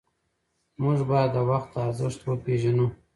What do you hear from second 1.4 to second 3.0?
وخت ارزښت وپېژنو.